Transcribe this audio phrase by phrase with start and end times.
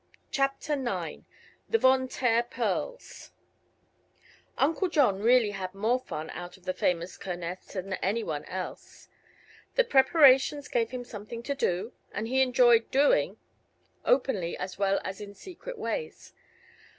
[0.31, 1.25] CHAPTER IX
[1.69, 3.33] THE VON TAER PEARLS
[4.57, 9.09] Uncle John really had more fun out of the famous Kermess than anyone else.
[9.75, 13.37] The preparations gave him something to do, and he enjoyed doing
[14.03, 16.33] openly, as well as in secret ways.